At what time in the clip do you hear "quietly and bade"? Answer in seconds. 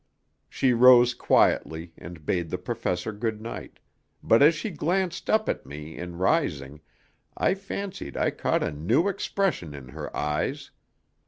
1.13-2.49